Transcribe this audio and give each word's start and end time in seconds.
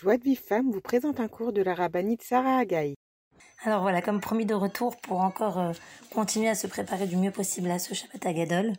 Joie 0.00 0.16
de 0.16 0.22
Vive 0.22 0.40
Femme 0.40 0.70
vous 0.70 0.80
présente 0.80 1.18
un 1.18 1.26
cours 1.26 1.52
de 1.52 1.60
la 1.60 1.74
rabbinite 1.74 2.22
Sarah 2.22 2.58
Agaï. 2.58 2.94
Alors 3.64 3.82
voilà, 3.82 4.00
comme 4.00 4.20
promis 4.20 4.46
de 4.46 4.54
retour 4.54 4.96
pour 5.00 5.22
encore 5.22 5.58
euh, 5.58 5.72
continuer 6.12 6.48
à 6.48 6.54
se 6.54 6.68
préparer 6.68 7.08
du 7.08 7.16
mieux 7.16 7.32
possible 7.32 7.68
à 7.68 7.80
ce 7.80 7.94
Shabbat 7.94 8.24
Agadol. 8.24 8.74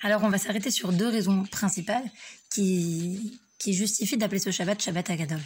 Alors 0.00 0.24
on 0.24 0.30
va 0.30 0.38
s'arrêter 0.38 0.70
sur 0.70 0.94
deux 0.94 1.08
raisons 1.08 1.44
principales 1.44 2.10
qui, 2.50 3.38
justifient 3.66 4.16
d'appeler 4.16 4.38
ce 4.38 4.50
Shabbat 4.50 4.80
Shabbat 4.80 5.10
Agadol. 5.10 5.40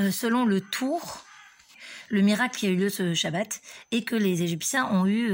Euh, 0.00 0.10
selon 0.10 0.44
le 0.44 0.60
tour, 0.60 1.24
le 2.08 2.22
miracle 2.22 2.58
qui 2.58 2.66
a 2.66 2.70
eu 2.70 2.76
lieu 2.76 2.88
ce 2.88 3.14
Shabbat 3.14 3.60
est 3.92 4.02
que 4.02 4.16
les 4.16 4.42
Égyptiens 4.42 4.90
ont 4.90 5.06
eu 5.06 5.30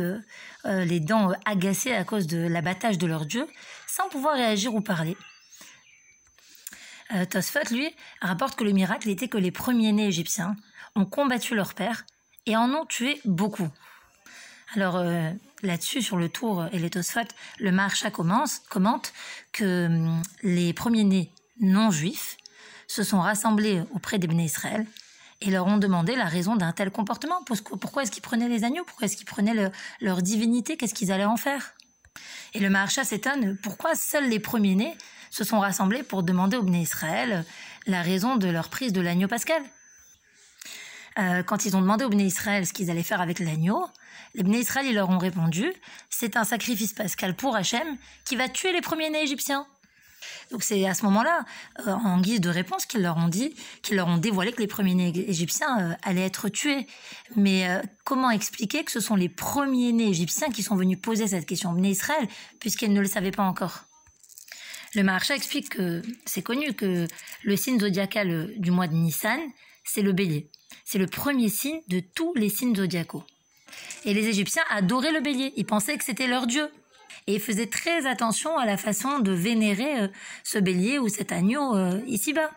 euh, 0.66 0.84
les 0.84 1.00
dents 1.00 1.32
agacées 1.46 1.94
à 1.94 2.04
cause 2.04 2.26
de 2.26 2.46
l'abattage 2.46 2.98
de 2.98 3.06
leur 3.06 3.24
dieu 3.24 3.46
sans 3.86 4.10
pouvoir 4.10 4.34
réagir 4.34 4.74
ou 4.74 4.82
parler. 4.82 5.16
Euh, 7.14 7.24
lui, 7.70 7.88
rapporte 8.20 8.56
que 8.56 8.64
le 8.64 8.72
miracle 8.72 9.08
était 9.08 9.28
que 9.28 9.38
les 9.38 9.50
premiers-nés 9.50 10.06
égyptiens 10.06 10.56
ont 10.94 11.04
combattu 11.04 11.54
leur 11.54 11.74
père 11.74 12.04
et 12.46 12.56
en 12.56 12.70
ont 12.70 12.86
tué 12.86 13.20
beaucoup. 13.24 13.68
Alors 14.74 14.96
euh, 14.96 15.30
là-dessus, 15.62 16.00
sur 16.02 16.16
le 16.16 16.28
tour 16.28 16.66
et 16.72 16.78
les 16.78 16.90
Tosfot, 16.90 17.20
le 17.58 17.72
Maharsha 17.72 18.10
commence, 18.10 18.60
commente 18.70 19.12
que 19.52 19.86
hum, 19.86 20.22
les 20.42 20.72
premiers-nés 20.72 21.30
non 21.60 21.90
juifs 21.90 22.36
se 22.86 23.02
sont 23.02 23.20
rassemblés 23.20 23.82
auprès 23.94 24.18
des 24.18 24.26
Béné 24.26 24.44
Israël 24.44 24.86
et 25.40 25.50
leur 25.50 25.66
ont 25.66 25.78
demandé 25.78 26.14
la 26.14 26.26
raison 26.26 26.56
d'un 26.56 26.72
tel 26.72 26.90
comportement. 26.90 27.42
Pourquoi 27.44 28.02
est-ce 28.02 28.10
qu'ils 28.10 28.22
prenaient 28.22 28.48
les 28.48 28.64
agneaux? 28.64 28.84
Pourquoi 28.84 29.06
est-ce 29.06 29.16
qu'ils 29.16 29.26
prenaient 29.26 29.70
leur 30.00 30.22
divinité? 30.22 30.76
Qu'est-ce 30.76 30.94
qu'ils 30.94 31.10
allaient 31.10 31.24
en 31.24 31.36
faire? 31.36 31.74
Et 32.54 32.60
le 32.60 32.70
Maharsha 32.70 33.04
s'étonne 33.04 33.56
pourquoi 33.62 33.94
seuls 33.94 34.28
les 34.28 34.40
premiers-nés 34.40 34.96
se 35.30 35.44
sont 35.44 35.60
rassemblés 35.60 36.02
pour 36.02 36.22
demander 36.22 36.56
au 36.56 36.62
Bné 36.62 36.82
Israël 36.82 37.44
la 37.86 38.02
raison 38.02 38.36
de 38.36 38.48
leur 38.48 38.68
prise 38.68 38.92
de 38.92 39.00
l'agneau 39.00 39.28
pascal? 39.28 39.62
Euh, 41.18 41.42
quand 41.42 41.66
ils 41.66 41.76
ont 41.76 41.80
demandé 41.80 42.04
au 42.04 42.08
Bné 42.08 42.24
Israël 42.24 42.66
ce 42.66 42.72
qu'ils 42.72 42.90
allaient 42.90 43.02
faire 43.02 43.20
avec 43.20 43.38
l'agneau, 43.38 43.86
les 44.34 44.42
Bné 44.42 44.58
Israël 44.60 44.86
ils 44.86 44.94
leur 44.94 45.10
ont 45.10 45.18
répondu 45.18 45.72
c'est 46.08 46.36
un 46.36 46.44
sacrifice 46.44 46.92
pascal 46.92 47.34
pour 47.34 47.56
Hachem 47.56 47.96
qui 48.24 48.36
va 48.36 48.48
tuer 48.48 48.72
les 48.72 48.80
premiers-nés 48.80 49.22
égyptiens. 49.22 49.66
Donc 50.50 50.62
c'est 50.62 50.86
à 50.86 50.94
ce 50.94 51.04
moment-là, 51.04 51.44
euh, 51.86 51.92
en 51.92 52.20
guise 52.20 52.40
de 52.40 52.50
réponse, 52.50 52.86
qu'ils 52.86 53.02
leur 53.02 53.16
ont 53.16 53.28
dit, 53.28 53.54
qu'ils 53.82 53.96
leur 53.96 54.08
ont 54.08 54.18
dévoilé 54.18 54.52
que 54.52 54.60
les 54.60 54.66
premiers-nés 54.66 55.12
égyptiens 55.28 55.80
euh, 55.80 55.94
allaient 56.02 56.26
être 56.26 56.48
tués. 56.48 56.86
Mais 57.36 57.66
comment 58.04 58.30
expliquer 58.30 58.84
que 58.84 58.90
ce 58.90 59.00
sont 59.00 59.16
les 59.16 59.28
premiers-nés 59.28 60.08
égyptiens 60.08 60.50
qui 60.50 60.62
sont 60.62 60.76
venus 60.76 60.98
poser 61.00 61.28
cette 61.28 61.46
question 61.46 61.72
au 61.72 61.82
Israël, 61.82 62.28
puisqu'ils 62.60 62.92
ne 62.92 63.00
le 63.00 63.08
savaient 63.08 63.30
pas 63.30 63.42
encore? 63.42 63.84
Le 64.94 65.02
Maharsha 65.02 65.34
explique 65.34 65.70
que 65.70 66.02
c'est 66.26 66.42
connu 66.42 66.74
que 66.74 67.06
le 67.42 67.56
signe 67.56 67.80
zodiacal 67.80 68.52
du 68.58 68.70
mois 68.70 68.88
de 68.88 68.94
Nissan, 68.94 69.40
c'est 69.84 70.02
le 70.02 70.12
bélier. 70.12 70.50
C'est 70.84 70.98
le 70.98 71.06
premier 71.06 71.48
signe 71.48 71.80
de 71.88 72.00
tous 72.00 72.34
les 72.34 72.48
signes 72.50 72.76
zodiacaux. 72.76 73.24
Et 74.04 74.14
les 74.14 74.26
Égyptiens 74.28 74.64
adoraient 74.70 75.12
le 75.12 75.20
bélier, 75.20 75.52
ils 75.56 75.64
pensaient 75.64 75.96
que 75.96 76.04
c'était 76.04 76.26
leur 76.26 76.46
dieu. 76.46 76.68
Et 77.26 77.34
ils 77.34 77.40
faisaient 77.40 77.66
très 77.66 78.06
attention 78.06 78.56
à 78.58 78.66
la 78.66 78.76
façon 78.76 79.20
de 79.20 79.32
vénérer 79.32 80.02
euh, 80.02 80.08
ce 80.44 80.58
bélier 80.58 80.98
ou 80.98 81.08
cet 81.08 81.32
agneau 81.32 81.76
euh, 81.76 82.00
ici-bas. 82.06 82.50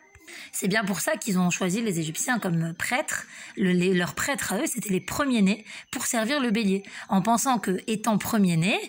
C'est 0.52 0.68
bien 0.68 0.84
pour 0.84 1.02
ça 1.02 1.18
qu'ils 1.18 1.38
ont 1.38 1.50
choisi 1.50 1.82
les 1.82 2.00
Égyptiens 2.00 2.40
comme 2.40 2.74
prêtres. 2.74 3.26
leurs 3.58 4.16
prêtres 4.16 4.54
à 4.54 4.58
eux, 4.58 4.66
c'était 4.66 4.90
les 4.90 5.00
premiers-nés 5.00 5.66
pour 5.92 6.06
servir 6.06 6.40
le 6.40 6.52
bélier, 6.52 6.84
en 7.10 7.22
pensant 7.22 7.60
que, 7.60 7.80
étant 7.88 8.18
premiers-nés, 8.18 8.80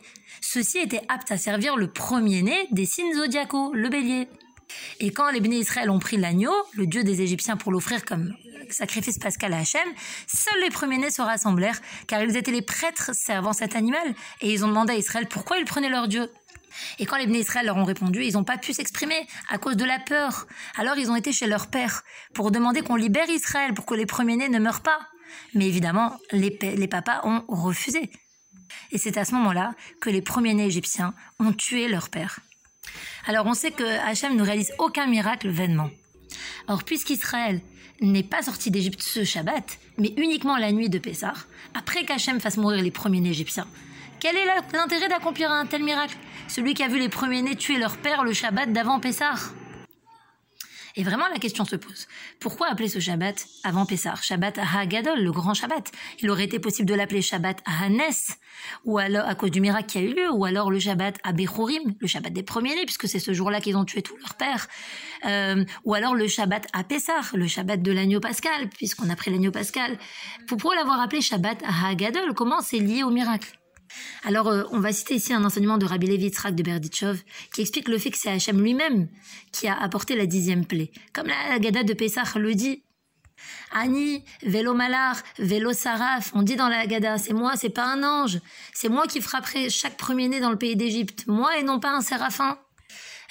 ceux-ci 0.41 0.79
étaient 0.79 1.03
aptes 1.09 1.33
à 1.33 1.37
servir 1.37 1.77
le 1.77 1.89
premier-né 1.89 2.69
des 2.71 2.87
signes 2.87 3.15
zodiacaux, 3.15 3.73
le 3.75 3.89
bélier. 3.89 4.29
Et 5.01 5.13
quand 5.13 5.31
les 5.31 5.41
béné 5.41 5.59
Israël 5.59 5.91
ont 5.91 5.99
pris 5.99 6.17
l'agneau, 6.17 6.53
le 6.75 6.87
dieu 6.87 7.05
des 7.05 7.23
Égyptiens, 7.23 7.57
pour 7.57 7.73
l'offrir 7.73 8.05
comme 8.05 8.35
sacrifice 8.71 9.19
pascal 9.19 9.53
à 9.53 9.59
Hachem, 9.59 9.89
seuls 10.27 10.61
les 10.63 10.71
premiers-nés 10.71 11.11
se 11.11 11.23
rassemblèrent, 11.23 11.81
car 12.07 12.23
ils 12.23 12.37
étaient 12.37 12.53
les 12.53 12.63
prêtres 12.63 13.11
servant 13.15 13.53
cet 13.53 13.77
animal, 13.77 14.15
et 14.41 14.53
ils 14.53 14.65
ont 14.65 14.69
demandé 14.69 14.95
à 14.95 14.97
Israël 14.97 15.27
pourquoi 15.29 15.59
ils 15.59 15.65
prenaient 15.65 15.89
leur 15.89 16.09
dieu. 16.09 16.31
Et 16.99 17.07
quand 17.07 17.17
les 17.17 17.27
Bnei 17.27 17.41
Israël 17.41 17.67
leur 17.67 17.77
ont 17.77 17.85
répondu, 17.85 18.25
ils 18.25 18.35
n'ont 18.35 18.45
pas 18.45 18.59
pu 18.59 18.73
s'exprimer 18.73 19.27
à 19.49 19.59
cause 19.59 19.77
de 19.77 19.85
la 19.85 19.99
peur. 19.99 20.47
Alors 20.77 20.97
ils 20.99 21.11
ont 21.11 21.17
été 21.17 21.33
chez 21.33 21.47
leur 21.47 21.69
père 21.69 22.03
pour 22.35 22.51
demander 22.51 22.83
qu'on 22.83 22.97
libère 22.97 23.29
Israël 23.31 23.73
pour 23.73 23.87
que 23.87 23.95
les 23.95 24.07
premiers-nés 24.07 24.49
ne 24.49 24.59
meurent 24.59 24.83
pas. 24.83 24.99
Mais 25.55 25.67
évidemment, 25.67 26.17
les, 26.33 26.59
les 26.61 26.89
papas 26.89 27.21
ont 27.25 27.45
refusé. 27.49 28.11
Et 28.91 28.99
c'est 28.99 29.17
à 29.17 29.25
ce 29.25 29.35
moment-là 29.35 29.75
que 30.01 30.11
les 30.11 30.23
premiers-nés 30.23 30.67
égyptiens 30.67 31.15
ont 31.39 31.53
tué 31.53 31.89
leur 31.89 32.11
père. 32.11 32.41
Alors 33.27 33.47
on 33.47 33.55
sait 33.55 33.71
que 33.71 33.85
Hachem 34.09 34.37
ne 34.37 34.43
réalise 34.43 34.73
aucun 34.79 35.07
miracle 35.07 35.49
vainement. 35.49 35.91
Or, 36.69 36.85
puisqu'Israël 36.85 37.61
n'est 38.01 38.23
pas 38.23 38.43
sorti 38.43 38.71
d'Égypte 38.71 39.03
ce 39.03 39.25
Shabbat, 39.25 39.79
mais 39.99 40.13
uniquement 40.17 40.57
la 40.57 40.73
nuit 40.73 40.89
de 40.89 40.99
Pessah, 40.99 41.35
après 41.75 42.05
qu'Hachem 42.05 42.41
fasse 42.41 42.57
mourir 42.57 42.83
les 42.83 42.91
premiers-nés 42.91 43.31
égyptiens, 43.31 43.67
quel 44.21 44.37
est 44.37 44.47
l'intérêt 44.73 45.09
d'accomplir 45.09 45.51
un 45.51 45.67
tel 45.67 45.83
miracle? 45.83 46.17
Celui 46.49 46.75
qui 46.75 46.83
a 46.83 46.89
vu 46.89 46.99
les 46.99 47.09
premiers-nés 47.09 47.57
tuer 47.57 47.79
leur 47.79 47.97
père 47.97 48.25
le 48.25 48.33
Shabbat 48.33 48.73
d'avant 48.73 48.99
Pessah? 48.99 49.35
Et 50.97 51.03
vraiment, 51.03 51.29
la 51.29 51.39
question 51.39 51.67
se 51.67 51.77
pose. 51.77 52.09
Pourquoi 52.41 52.69
appeler 52.69 52.89
ce 52.89 53.01
Shabbat 53.01 53.47
avant 53.65 53.85
Pessah? 53.85 54.15
Shabbat 54.23 54.59
Hagadol, 54.59 55.23
le 55.23 55.31
grand 55.31 55.53
Shabbat. 55.53 55.93
Il 56.21 56.31
aurait 56.31 56.45
été 56.45 56.59
possible 56.59 56.89
de 56.89 56.95
l'appeler 56.95 57.21
Shabbat 57.21 57.63
Hanes, 57.67 58.01
ou 58.87 58.97
alors, 58.97 59.29
à 59.29 59.35
cause 59.35 59.51
du 59.51 59.61
miracle 59.61 59.87
qui 59.87 59.99
a 59.99 60.01
eu 60.01 60.15
lieu, 60.15 60.31
ou 60.33 60.47
alors 60.47 60.71
le 60.71 60.79
Shabbat 60.79 61.19
Abechorim, 61.23 61.95
le 62.01 62.07
Shabbat 62.07 62.33
des 62.33 62.43
premiers-nés, 62.43 62.87
puisque 62.87 63.09
c'est 63.09 63.19
ce 63.19 63.35
jour-là 63.35 63.61
qu'ils 63.61 63.77
ont 63.77 63.85
tué 63.85 64.01
tous 64.01 64.17
leurs 64.17 64.35
pères. 64.35 64.69
Euh, 65.27 65.65
ou 65.85 65.93
alors 65.93 66.15
le 66.15 66.29
Shabbat 66.29 66.67
à 66.73 66.83
Pessah, 66.83 67.21
le 67.35 67.47
Shabbat 67.47 67.83
de 67.83 67.93
l'agneau 67.93 68.21
pascal, 68.21 68.71
puisqu'on 68.71 69.11
a 69.11 69.17
pris 69.17 69.31
l'agneau 69.31 69.51
pascal. 69.51 69.99
Pourquoi 70.49 70.75
l'avoir 70.77 71.01
appelé 71.01 71.21
Shabbat 71.21 71.63
Hagadol 71.85 72.33
Comment 72.33 72.63
c'est 72.63 72.79
lié 72.79 73.03
au 73.03 73.11
miracle? 73.11 73.53
Alors, 74.25 74.49
euh, 74.49 74.65
on 74.73 74.81
va 74.81 74.93
citer 74.93 75.15
ici 75.15 75.33
un 75.33 75.45
enseignement 75.45 75.79
de 75.79 75.87
Rabbi 75.87 76.07
Levi 76.07 76.31
de 76.31 76.63
Berditchov 76.63 77.23
qui 77.55 77.61
explique 77.61 77.89
le 77.89 77.99
fait 77.99 78.11
que 78.11 78.19
c'est 78.19 78.31
Hachem 78.31 78.61
lui-même 78.61 79.09
qui 79.53 79.69
a 79.69 79.81
apporté 79.81 80.17
la 80.17 80.27
dixième 80.27 80.67
plaie. 80.67 80.91
Comme 81.13 81.29
la 81.29 81.59
Gada 81.59 81.83
de 81.83 81.93
Pessah 81.93 82.25
le 82.37 82.55
dit. 82.55 82.83
Ani, 83.71 84.25
vélo 84.43 84.75
malar, 84.75 85.23
vélo 85.39 85.73
saraf, 85.73 86.33
on 86.35 86.43
dit 86.43 86.57
dans 86.57 86.69
la 86.69 86.87
Gada, 86.87 87.19
c'est 87.19 87.35
moi, 87.35 87.53
c'est 87.57 87.71
pas 87.71 87.85
un 87.85 88.03
ange, 88.03 88.41
c'est 88.73 88.89
moi 88.89 89.07
qui 89.07 89.21
frapperai 89.21 89.69
chaque 89.69 89.97
premier-né 89.97 90.41
dans 90.41 90.51
le 90.51 90.57
pays 90.57 90.75
d'Égypte, 90.75 91.27
moi 91.27 91.59
et 91.59 91.63
non 91.63 91.79
pas 91.79 91.91
un 91.91 92.01
séraphin. 92.01 92.59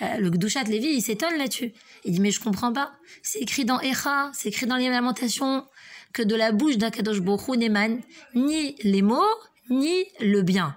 Euh, 0.02 0.18
le 0.18 0.30
Gdushat 0.30 0.64
Lévi, 0.64 0.90
il 0.90 1.02
s'étonne 1.02 1.38
là-dessus. 1.38 1.74
Il 2.03 2.14
dit, 2.14 2.20
mais 2.20 2.32
je 2.32 2.40
comprends 2.40 2.74
pas. 2.74 2.94
C'est 3.24 3.40
écrit 3.40 3.66
dans 3.66 3.80
Echa, 3.80 4.30
c'est 4.34 4.50
écrit 4.50 4.68
dans 4.68 4.76
les 4.76 4.90
Lamentations, 4.90 5.66
que 6.14 6.22
de 6.22 6.36
la 6.36 6.52
bouche 6.52 6.78
d'Akadosh 6.78 7.22
Borou 7.22 7.56
n'émanent 7.56 8.02
ni 8.36 8.76
les 8.84 9.02
mots, 9.02 9.24
ni 9.70 10.06
le 10.20 10.42
bien. 10.42 10.76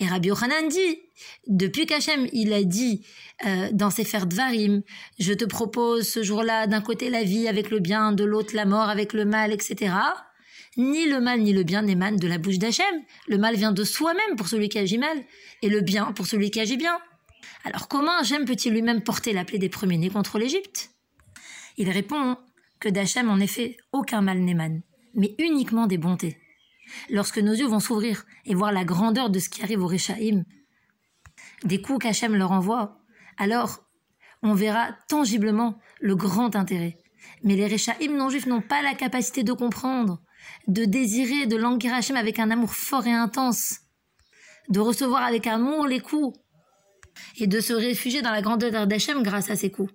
Et 0.00 0.06
Rabbi 0.06 0.28
Yochanan 0.28 0.68
dit, 0.68 1.02
depuis 1.46 1.86
qu'Hachem 1.86 2.26
il 2.32 2.52
a 2.52 2.64
dit 2.64 3.06
euh, 3.46 3.68
dans 3.72 3.90
ses 3.90 4.04
fers 4.04 4.26
Dvarim, 4.26 4.82
je 5.18 5.32
te 5.32 5.44
propose 5.44 6.08
ce 6.08 6.22
jour-là 6.22 6.66
d'un 6.66 6.80
côté 6.80 7.10
la 7.10 7.22
vie 7.22 7.46
avec 7.46 7.70
le 7.70 7.78
bien, 7.78 8.12
de 8.12 8.24
l'autre 8.24 8.56
la 8.56 8.64
mort 8.64 8.88
avec 8.88 9.12
le 9.12 9.24
mal, 9.24 9.52
etc. 9.52 9.94
Ni 10.76 11.06
le 11.06 11.20
mal 11.20 11.40
ni 11.40 11.52
le 11.52 11.62
bien 11.62 11.82
n'émanent 11.82 12.16
de 12.16 12.26
la 12.26 12.38
bouche 12.38 12.58
d'Hachem. 12.58 13.02
Le 13.28 13.38
mal 13.38 13.54
vient 13.54 13.70
de 13.70 13.84
soi-même 13.84 14.36
pour 14.36 14.48
celui 14.48 14.68
qui 14.68 14.78
agit 14.78 14.98
mal, 14.98 15.16
et 15.62 15.68
le 15.68 15.80
bien 15.80 16.12
pour 16.12 16.26
celui 16.26 16.50
qui 16.50 16.60
agit 16.60 16.76
bien. 16.76 16.98
Alors 17.64 17.86
comment 17.86 18.18
Hachem 18.18 18.44
peut-il 18.44 18.72
lui-même 18.72 19.02
porter 19.02 19.32
la 19.32 19.44
plaie 19.44 19.58
des 19.58 19.68
premiers-nés 19.68 20.10
contre 20.10 20.38
l'Égypte? 20.38 20.90
Il 21.76 21.90
répond 21.90 22.36
que 22.80 22.88
d'Hachem 22.88 23.30
en 23.30 23.38
effet 23.38 23.76
aucun 23.92 24.22
mal 24.22 24.38
n'émane, 24.40 24.82
mais 25.14 25.34
uniquement 25.38 25.86
des 25.86 25.98
bontés. 25.98 26.36
Lorsque 27.10 27.38
nos 27.38 27.52
yeux 27.52 27.66
vont 27.66 27.80
s'ouvrir 27.80 28.24
et 28.44 28.54
voir 28.54 28.72
la 28.72 28.84
grandeur 28.84 29.30
de 29.30 29.38
ce 29.38 29.48
qui 29.48 29.62
arrive 29.62 29.82
au 29.82 29.86
Réchaïm, 29.86 30.44
des 31.64 31.80
coups 31.80 32.00
qu'Hachem 32.00 32.34
leur 32.34 32.52
envoie, 32.52 32.98
alors 33.38 33.80
on 34.42 34.54
verra 34.54 34.92
tangiblement 35.08 35.78
le 36.00 36.14
grand 36.16 36.56
intérêt. 36.56 36.98
Mais 37.42 37.56
les 37.56 37.66
Réchaïm 37.66 38.16
non-juifs 38.16 38.46
n'ont 38.46 38.60
pas 38.60 38.82
la 38.82 38.94
capacité 38.94 39.42
de 39.42 39.52
comprendre, 39.52 40.20
de 40.68 40.84
désirer, 40.84 41.46
de 41.46 41.56
languir 41.56 41.94
Hachem 41.94 42.16
avec 42.16 42.38
un 42.38 42.50
amour 42.50 42.74
fort 42.74 43.06
et 43.06 43.12
intense, 43.12 43.80
de 44.68 44.80
recevoir 44.80 45.22
avec 45.22 45.46
amour 45.46 45.86
les 45.86 46.00
coups, 46.00 46.38
et 47.36 47.46
de 47.46 47.60
se 47.60 47.72
réfugier 47.72 48.22
dans 48.22 48.30
la 48.30 48.42
grandeur 48.42 48.86
d'Hachem 48.86 49.22
grâce 49.22 49.50
à 49.50 49.56
ces 49.56 49.70
coups. 49.70 49.92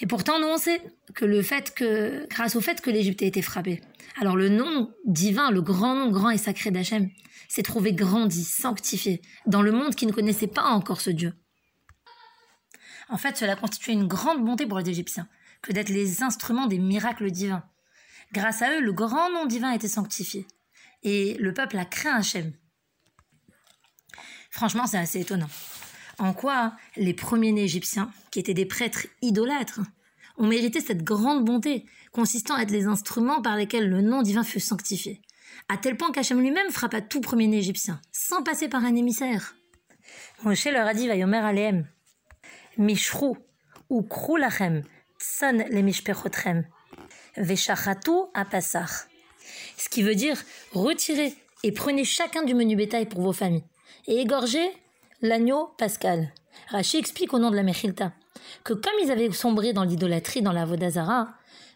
Et 0.00 0.06
pourtant, 0.06 0.38
nous, 0.38 0.46
on 0.46 0.58
sait 0.58 0.80
que 1.14 1.24
le 1.24 1.42
fait 1.42 1.74
que, 1.74 2.26
grâce 2.28 2.56
au 2.56 2.60
fait 2.60 2.80
que 2.80 2.90
l'Égypte 2.90 3.22
a 3.22 3.26
été 3.26 3.42
frappée, 3.42 3.80
alors 4.20 4.36
le 4.36 4.48
nom 4.48 4.92
divin, 5.04 5.50
le 5.50 5.62
grand 5.62 5.94
nom 5.94 6.10
grand 6.10 6.30
et 6.30 6.38
sacré 6.38 6.70
d'Hachem, 6.70 7.10
s'est 7.48 7.62
trouvé 7.62 7.92
grandi, 7.92 8.44
sanctifié, 8.44 9.22
dans 9.46 9.62
le 9.62 9.72
monde 9.72 9.94
qui 9.94 10.06
ne 10.06 10.12
connaissait 10.12 10.46
pas 10.46 10.64
encore 10.64 11.00
ce 11.00 11.10
Dieu. 11.10 11.32
En 13.08 13.16
fait, 13.16 13.36
cela 13.36 13.56
constituait 13.56 13.94
une 13.94 14.06
grande 14.06 14.44
bonté 14.44 14.66
pour 14.66 14.78
les 14.78 14.90
Égyptiens, 14.90 15.28
que 15.62 15.72
d'être 15.72 15.88
les 15.88 16.22
instruments 16.22 16.66
des 16.66 16.78
miracles 16.78 17.30
divins. 17.30 17.64
Grâce 18.32 18.62
à 18.62 18.72
eux, 18.72 18.80
le 18.80 18.92
grand 18.92 19.30
nom 19.30 19.46
divin 19.46 19.70
a 19.70 19.74
été 19.74 19.88
sanctifié, 19.88 20.46
et 21.02 21.34
le 21.40 21.54
peuple 21.54 21.78
a 21.78 21.84
craint 21.84 22.16
Hachem. 22.16 22.52
Franchement, 24.50 24.86
c'est 24.86 24.98
assez 24.98 25.20
étonnant. 25.20 25.48
En 26.18 26.32
quoi 26.32 26.72
les 26.96 27.14
premiers-nés 27.14 27.64
égyptiens, 27.64 28.10
qui 28.30 28.40
étaient 28.40 28.54
des 28.54 28.66
prêtres 28.66 29.06
idolâtres, 29.22 29.80
ont 30.36 30.46
mérité 30.46 30.80
cette 30.80 31.04
grande 31.04 31.44
bonté, 31.44 31.86
consistant 32.12 32.54
à 32.54 32.62
être 32.62 32.70
les 32.70 32.86
instruments 32.86 33.42
par 33.42 33.56
lesquels 33.56 33.88
le 33.88 34.02
nom 34.02 34.22
divin 34.22 34.42
fut 34.42 34.60
sanctifié? 34.60 35.22
À 35.68 35.76
tel 35.76 35.96
point 35.96 36.12
qu'Hachem 36.12 36.40
lui-même 36.40 36.70
frappa 36.70 37.00
tout 37.00 37.20
premier-né 37.20 37.58
égyptien, 37.58 38.00
sans 38.12 38.42
passer 38.42 38.68
par 38.68 38.84
un 38.84 38.96
émissaire. 38.96 39.54
Moshe 40.42 40.66
leur 40.66 40.86
a 40.86 40.94
dit, 40.94 41.06
Vayomer 41.06 41.38
Aleem, 41.38 41.86
Mishrou, 42.78 43.36
ou 43.88 44.02
Krou 44.02 44.36
Lachem, 44.36 44.82
Tsan 45.18 45.64
le 45.70 45.82
Mishpechotrem, 45.82 46.64
Veshachatu 47.36 48.10
Apasach. 48.34 49.08
Ce 49.76 49.88
qui 49.88 50.02
veut 50.02 50.14
dire, 50.14 50.42
retirez 50.72 51.34
et 51.64 51.72
prenez 51.72 52.04
chacun 52.04 52.44
du 52.44 52.54
menu 52.54 52.76
bétail 52.76 53.06
pour 53.06 53.20
vos 53.20 53.32
familles, 53.32 53.64
et 54.06 54.20
égorgez 54.20 54.70
l'agneau 55.20 55.70
pascal. 55.78 56.32
Rachi 56.68 56.96
explique 56.96 57.32
au 57.34 57.38
nom 57.38 57.50
de 57.50 57.56
la 57.56 57.62
Mechilta 57.62 58.12
que 58.64 58.72
comme 58.72 58.92
ils 59.02 59.10
avaient 59.10 59.30
sombré 59.32 59.72
dans 59.72 59.84
l'idolâtrie, 59.84 60.42
dans 60.42 60.52
la 60.52 60.64
Vodazara, 60.64 61.28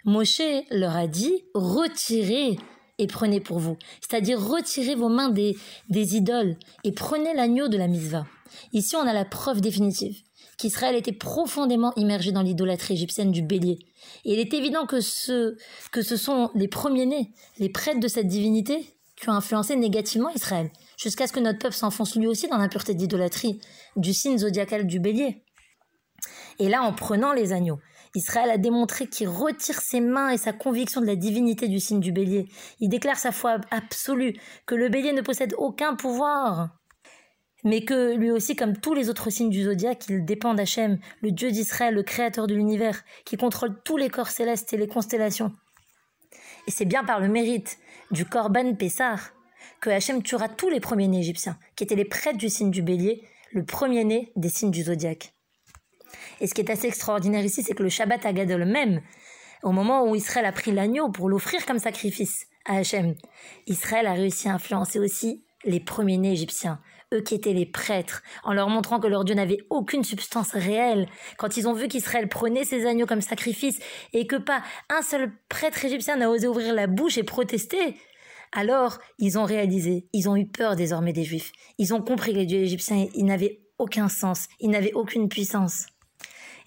Moshe 0.05 0.43
leur 0.71 0.97
a 0.97 1.07
dit 1.07 1.45
retirez 1.55 2.59
et 2.99 3.07
prenez 3.07 3.41
pour 3.41 3.59
vous. 3.59 3.77
C'est-à-dire 4.01 4.41
retirez 4.41 4.95
vos 4.95 5.09
mains 5.09 5.31
des, 5.31 5.57
des 5.89 6.17
idoles 6.17 6.57
et 6.85 6.93
prenez 6.93 7.35
l'agneau 7.35 7.69
de 7.69 7.77
la 7.77 7.89
misva. 7.89 8.27
Ici, 8.73 8.97
on 8.97 9.07
a 9.07 9.13
la 9.13 9.25
preuve 9.25 9.61
définitive 9.61 10.17
qu'Israël 10.59 10.95
était 10.95 11.13
profondément 11.13 11.93
immergé 11.97 12.31
dans 12.31 12.43
l'idolâtrie 12.43 12.95
égyptienne 12.95 13.33
du 13.33 13.43
bélier. 13.43 13.79
Et 14.25 14.35
il 14.35 14.39
est 14.39 14.55
évident 14.55 14.87
que 14.87 15.01
ce, 15.01 15.57
que 15.91 16.03
ce 16.03 16.17
sont 16.17 16.51
les 16.55 16.69
premiers-nés, 16.69 17.33
les 17.59 17.69
prêtres 17.69 18.01
de 18.01 18.09
cette 18.09 18.29
divinité, 18.29 18.87
qui 19.17 19.29
ont 19.29 19.33
influencé 19.33 19.77
négativement 19.77 20.31
Israël, 20.31 20.71
jusqu'à 21.03 21.27
ce 21.27 21.33
que 21.33 21.41
notre 21.41 21.59
peuple 21.59 21.75
s'enfonce 21.75 22.17
lui 22.17 22.27
aussi 22.27 22.49
dans 22.49 22.59
l'impureté 22.59 22.95
d'idolâtrie 22.95 23.61
du 23.97 24.15
signe 24.15 24.39
zodiacal 24.39 24.87
du 24.87 25.01
bélier. 25.01 25.45
Et 26.59 26.69
là, 26.69 26.83
en 26.83 26.93
prenant 26.93 27.33
les 27.33 27.53
agneaux, 27.53 27.81
Israël 28.15 28.51
a 28.51 28.59
démontré 28.59 29.09
qu'il 29.09 29.29
retire 29.29 29.81
ses 29.81 30.01
mains 30.01 30.31
et 30.31 30.37
sa 30.37 30.53
conviction 30.53 31.01
de 31.01 31.07
la 31.07 31.17
divinité 31.17 31.67
du 31.67 31.81
signe 31.81 32.01
du 32.01 32.13
bélier. 32.13 32.47
Il 32.79 32.89
déclare 32.89 33.17
sa 33.17 33.33
foi 33.33 33.57
absolue, 33.71 34.39
que 34.67 34.75
le 34.75 34.89
bélier 34.89 35.13
ne 35.13 35.23
possède 35.23 35.55
aucun 35.57 35.95
pouvoir, 35.97 36.77
mais 37.65 37.85
que 37.85 38.15
lui 38.15 38.31
aussi, 38.31 38.55
comme 38.55 38.77
tous 38.77 38.95
les 38.95 39.09
autres 39.09 39.31
signes 39.31 39.51
du 39.51 39.65
zodiaque, 39.65 40.05
il 40.09 40.25
dépend 40.25 40.55
d'Hachem, 40.55 40.99
le 41.23 41.33
Dieu 41.33 41.51
d'Israël, 41.51 41.95
le 41.95 42.03
créateur 42.03 42.47
de 42.47 42.55
l'univers, 42.55 43.03
qui 43.25 43.37
contrôle 43.37 43.81
tous 43.83 43.97
les 43.97 44.11
corps 44.11 44.31
célestes 44.31 44.73
et 44.73 44.77
les 44.77 44.89
constellations. 44.89 45.53
Et 46.69 46.71
c'est 46.71 46.85
bien 46.85 47.05
par 47.05 47.19
le 47.19 47.29
mérite 47.29 47.79
du 48.11 48.25
Korban 48.27 48.75
Pessar 48.75 49.33
que 49.81 49.91
Hachem 49.91 50.23
tuera 50.23 50.49
tous 50.49 50.69
les 50.69 50.81
premiers-nés 50.81 51.21
égyptiens, 51.21 51.59
qui 51.77 51.85
étaient 51.85 51.95
les 51.95 52.05
prêtres 52.05 52.39
du 52.39 52.49
signe 52.49 52.71
du 52.71 52.83
bélier, 52.83 53.23
le 53.53 53.65
premier-né 53.65 54.33
des 54.37 54.49
signes 54.49 54.71
du 54.71 54.83
zodiaque. 54.83 55.35
Et 56.41 56.47
ce 56.47 56.55
qui 56.55 56.61
est 56.61 56.71
assez 56.71 56.89
extraordinaire 56.89 57.45
ici, 57.45 57.63
c'est 57.63 57.75
que 57.75 57.83
le 57.83 57.89
Shabbat 57.89 58.25
Agadol 58.27 58.65
même, 58.65 59.01
au 59.63 59.73
moment 59.73 60.05
où 60.05 60.15
Israël 60.15 60.47
a 60.47 60.53
pris 60.53 60.73
l'agneau 60.73 61.11
pour 61.11 61.29
l'offrir 61.29 61.65
comme 61.67 61.79
sacrifice 61.79 62.47
à 62.65 62.77
Hachem, 62.77 63.15
Israël 63.67 64.07
a 64.07 64.15
réussi 64.15 64.49
à 64.49 64.55
influencer 64.55 64.99
aussi 64.99 65.45
les 65.65 65.81
premiers-nés 65.81 66.33
égyptiens, 66.33 66.81
eux 67.13 67.21
qui 67.21 67.35
étaient 67.35 67.53
les 67.53 67.67
prêtres, 67.67 68.23
en 68.43 68.53
leur 68.53 68.69
montrant 68.69 68.99
que 68.99 69.07
leur 69.07 69.25
Dieu 69.25 69.35
n'avait 69.35 69.59
aucune 69.71 70.03
substance 70.03 70.53
réelle, 70.53 71.09
quand 71.39 71.57
ils 71.57 71.69
ont 71.69 71.75
vu 71.75 71.89
qu'Israël 71.89 72.29
prenait 72.29 72.65
ses 72.65 72.87
agneaux 72.87 73.07
comme 73.07 73.21
sacrifice 73.21 73.79
et 74.13 74.27
que 74.27 74.37
pas 74.37 74.63
un 74.89 75.03
seul 75.03 75.33
prêtre 75.49 75.85
égyptien 75.85 76.17
n'a 76.17 76.31
osé 76.31 76.49
ouvrir 76.49 76.75
la 76.75 76.87
bouche 76.87 77.19
et 77.19 77.23
protester, 77.23 77.97
alors 78.53 78.99
ils 79.19 79.39
ont 79.39 79.45
réalisé, 79.45 80.07
ils 80.13 80.29
ont 80.29 80.37
eu 80.37 80.47
peur 80.47 80.77
désormais 80.77 81.13
des 81.13 81.25
Juifs, 81.25 81.53
ils 81.79 81.95
ont 81.95 82.03
compris 82.03 82.33
que 82.33 82.39
les 82.39 82.47
dieux 82.47 82.61
égyptiens, 82.61 83.07
ils 83.15 83.25
n'avaient 83.25 83.61
aucun 83.79 84.09
sens, 84.09 84.49
ils 84.61 84.71
n'avaient 84.71 84.93
aucune 84.93 85.29
puissance. 85.29 85.87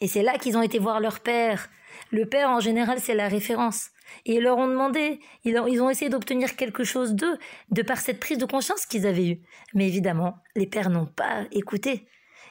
Et 0.01 0.07
c'est 0.07 0.23
là 0.23 0.37
qu'ils 0.37 0.57
ont 0.57 0.61
été 0.61 0.79
voir 0.79 0.99
leur 0.99 1.21
père. 1.21 1.69
Le 2.11 2.27
père, 2.27 2.49
en 2.49 2.59
général, 2.59 2.99
c'est 2.99 3.15
la 3.15 3.27
référence. 3.27 3.89
Et 4.25 4.35
ils 4.35 4.43
leur 4.43 4.57
ont 4.57 4.67
demandé, 4.67 5.19
ils 5.43 5.57
ont, 5.57 5.89
essayé 5.89 6.09
d'obtenir 6.09 6.55
quelque 6.55 6.83
chose 6.83 7.13
d'eux, 7.13 7.37
de 7.71 7.81
par 7.81 7.99
cette 7.99 8.19
prise 8.19 8.37
de 8.37 8.45
conscience 8.45 8.85
qu'ils 8.85 9.07
avaient 9.07 9.27
eue. 9.27 9.41
Mais 9.73 9.87
évidemment, 9.87 10.37
les 10.55 10.67
pères 10.67 10.89
n'ont 10.89 11.07
pas 11.07 11.45
écouté. 11.51 12.07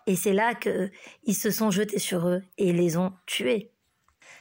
Et 0.06 0.16
c'est 0.16 0.32
là 0.32 0.54
qu'ils 0.54 1.36
se 1.36 1.50
sont 1.50 1.70
jetés 1.70 1.98
sur 1.98 2.28
eux 2.28 2.42
et 2.58 2.72
les 2.72 2.96
ont 2.96 3.12
tués. 3.26 3.70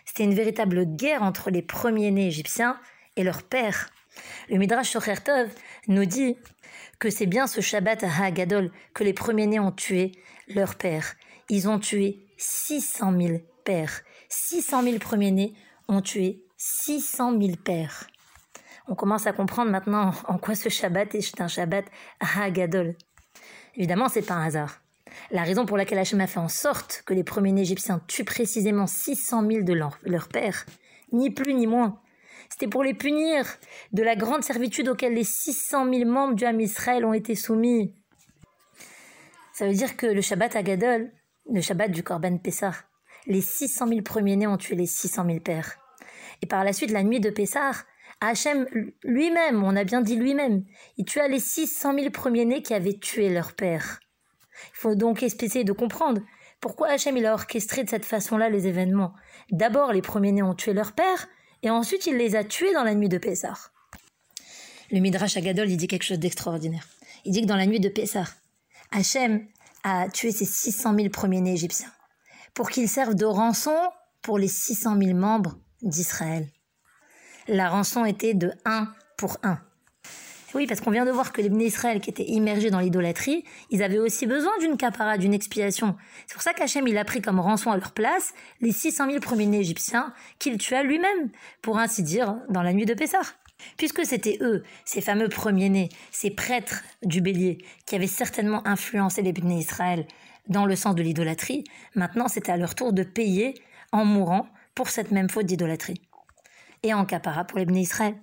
C'était 0.06 0.24
une 0.24 0.34
véritable 0.34 0.86
guerre 0.86 1.24
entre 1.24 1.50
les 1.50 1.62
premiers-nés 1.62 2.28
égyptiens 2.28 2.80
et 3.16 3.24
leurs 3.24 3.44
pères. 3.44 3.90
Le 4.50 4.58
Midrash 4.58 4.92
Shochertov 4.92 5.50
nous 5.88 6.06
dit 6.06 6.38
que 7.00 7.10
c'est 7.10 7.26
bien 7.26 7.48
ce 7.48 7.62
Shabbat 7.62 8.04
à 8.04 8.24
Hagadol 8.24 8.72
que 8.94 9.04
les 9.04 9.14
premiers-nés 9.14 9.60
ont 9.60 9.72
tué 9.72 10.12
leur 10.48 10.76
père. 10.76 11.16
Ils 11.50 11.68
ont 11.68 11.80
tué 11.80 12.28
600 12.38 13.14
000 13.20 13.38
pères. 13.64 14.02
600 14.30 14.84
000 14.84 14.98
premiers-nés 15.00 15.54
ont 15.88 16.02
tué 16.02 16.44
600 16.58 17.40
000 17.40 17.56
pères. 17.64 18.08
On 18.88 18.96
commence 18.96 19.28
à 19.28 19.34
comprendre 19.34 19.72
maintenant 19.72 20.12
en 20.28 20.38
quoi 20.38 20.56
ce 20.56 20.70
Shabbat 20.70 21.16
est 21.16 21.42
un 21.42 21.48
Shabbat 21.48 21.86
Hagadol. 22.20 22.96
Évidemment, 23.76 24.10
c'est 24.10 24.26
pas 24.26 24.36
un 24.36 24.46
hasard. 24.46 24.82
La 25.32 25.44
raison 25.44 25.66
pour 25.66 25.78
laquelle 25.78 26.00
Hachem 26.00 26.22
a 26.22 26.28
fait 26.28 26.40
en 26.40 26.50
sorte 26.50 27.04
que 27.06 27.14
les 27.14 27.24
premiers-nés 27.24 27.62
égyptiens 27.62 28.02
tuent 28.08 28.26
précisément 28.26 28.88
600 28.88 29.48
000 29.48 29.64
de 29.64 29.74
leurs 29.74 30.00
leur 30.04 30.28
pères, 30.28 30.66
ni 31.12 31.30
plus 31.30 31.54
ni 31.54 31.68
moins, 31.68 32.00
c'était 32.54 32.68
pour 32.68 32.84
les 32.84 32.94
punir 32.94 33.48
de 33.94 34.04
la 34.04 34.16
grande 34.16 34.44
servitude 34.44 34.88
auquel 34.88 35.16
les 35.16 35.24
600 35.24 35.92
000 35.92 36.08
membres 36.08 36.36
du 36.36 36.46
Ham 36.46 36.62
Israël 36.62 37.04
ont 37.04 37.14
été 37.14 37.34
soumis. 37.34 37.96
Ça 39.56 39.66
veut 39.66 39.74
dire 39.74 39.98
que 39.98 40.06
le 40.06 40.22
Shabbat 40.22 40.56
Agadol, 40.56 41.12
le 41.52 41.62
Shabbat 41.62 41.90
du 41.90 42.04
Korban 42.04 42.38
Pessah, 42.38 42.76
les 43.26 43.42
600 43.42 43.88
000 43.88 44.02
premiers-nés 44.04 44.46
ont 44.46 44.58
tué 44.58 44.76
les 44.76 44.86
600 44.86 45.26
000 45.26 45.40
pères. 45.40 45.80
Et 46.44 46.46
par 46.46 46.64
la 46.64 46.74
suite, 46.74 46.92
la 46.92 47.02
nuit 47.02 47.20
de 47.20 47.32
Pessah, 47.32 47.72
Hachem 48.22 48.68
lui-même, 49.04 49.64
on 49.64 49.76
a 49.76 49.84
bien 49.84 50.02
dit 50.02 50.16
lui-même, 50.16 50.64
il 50.98 51.06
tua 51.06 51.28
les 51.28 51.40
600 51.40 51.96
000 51.96 52.12
premiers-nés 52.12 52.62
qui 52.62 52.76
avaient 52.76 53.00
tué 53.00 53.30
leur 53.30 53.54
père. 53.54 54.00
Il 54.76 54.78
faut 54.78 54.94
donc 54.94 55.24
essayer 55.24 55.64
de 55.64 55.74
comprendre 55.74 56.22
pourquoi 56.62 56.90
Hachem 56.90 57.18
il 57.18 57.26
a 57.26 57.34
orchestré 57.34 57.84
de 57.84 57.90
cette 57.90 58.06
façon-là 58.06 58.50
les 58.50 58.68
événements. 58.68 59.14
D'abord, 59.50 59.92
les 59.92 60.04
premiers-nés 60.04 60.44
ont 60.44 60.54
tué 60.54 60.74
leur 60.74 60.92
père, 60.92 61.28
et 61.64 61.70
ensuite 61.70 62.06
il 62.06 62.18
les 62.18 62.36
a 62.36 62.44
tués 62.44 62.74
dans 62.74 62.84
la 62.84 62.94
nuit 62.94 63.10
de 63.10 63.18
Pessah. 63.18 63.58
Le 64.92 65.00
Midrash 65.00 65.38
Agadol, 65.38 65.70
il 65.70 65.78
dit 65.78 65.88
quelque 65.88 66.04
chose 66.04 66.20
d'extraordinaire. 66.20 66.88
Il 67.26 67.32
dit 67.32 67.42
que 67.42 67.48
dans 67.48 67.56
la 67.56 67.66
nuit 67.66 67.80
de 67.80 67.90
Pessah, 67.90 68.28
Hachem 68.92 69.48
a 69.84 70.08
tué 70.10 70.32
ses 70.32 70.46
600 70.46 70.96
000 70.96 71.10
premiers-nés 71.10 71.54
égyptiens 71.54 71.92
pour 72.54 72.70
qu'ils 72.70 72.90
servent 72.90 73.16
de 73.16 73.26
rançon 73.26 73.76
pour 74.22 74.38
les 74.38 74.48
600 74.48 74.98
000 75.00 75.18
membres 75.18 75.58
d'Israël. 75.82 76.48
La 77.48 77.70
rançon 77.70 78.06
était 78.06 78.34
de 78.34 78.54
1 78.66 78.94
pour 79.18 79.38
1. 79.44 79.60
Oui, 80.54 80.68
parce 80.68 80.82
qu'on 80.82 80.92
vient 80.92 81.06
de 81.06 81.12
voir 81.12 81.34
que 81.34 81.42
les 81.42 81.66
Israël 81.66 82.00
qui 82.00 82.12
étaient 82.12 82.26
immergés 82.28 82.70
dans 82.70 82.80
l'idolâtrie, 82.80 83.44
ils 83.72 83.82
avaient 83.82 83.98
aussi 83.98 84.28
besoin 84.28 84.52
d'une 84.60 84.78
capara, 84.78 85.18
d'une 85.18 85.34
expiation. 85.34 85.96
C'est 86.28 86.34
pour 86.34 86.44
ça 86.44 86.54
qu'Hachem, 86.54 86.88
il 86.88 86.98
a 86.98 87.06
pris 87.06 87.22
comme 87.22 87.40
rançon 87.40 87.72
à 87.72 87.78
leur 87.78 87.92
place 87.92 88.34
les 88.62 88.72
600 88.72 89.08
000 89.08 89.20
premiers-nés 89.20 89.60
égyptiens 89.60 90.14
qu'il 90.38 90.58
tua 90.58 90.84
lui-même, 90.84 91.32
pour 91.62 91.80
ainsi 91.80 92.04
dire, 92.04 92.38
dans 92.50 92.62
la 92.62 92.74
nuit 92.74 92.86
de 92.86 92.94
Pessah. 92.94 93.22
Puisque 93.78 94.06
c'était 94.06 94.38
eux, 94.42 94.64
ces 94.86 95.02
fameux 95.02 95.30
premiers-nés, 95.30 95.90
ces 96.12 96.30
prêtres 96.30 96.84
du 97.04 97.22
bélier, 97.22 97.58
qui 97.88 97.96
avaient 97.96 98.08
certainement 98.08 98.68
influencé 98.68 99.22
les 99.22 99.34
bénis 99.34 99.60
Israël 99.60 100.06
dans 100.50 100.66
le 100.66 100.76
sens 100.76 100.94
de 100.94 101.02
l'idolâtrie, 101.02 101.64
maintenant 101.96 102.28
c'était 102.28 102.52
à 102.52 102.58
leur 102.58 102.76
tour 102.76 102.94
de 102.94 103.04
payer 103.04 103.54
en 103.92 104.06
mourant 104.06 104.48
pour 104.76 104.90
cette 104.90 105.12
même 105.12 105.30
faute 105.30 105.46
d'idolâtrie. 105.46 106.02
Et 106.84 106.94
en 106.94 107.06
capara 107.06 107.46
pour 107.46 107.58
les 107.58 107.66
bénis 107.66 107.84
Israël. 107.84 108.16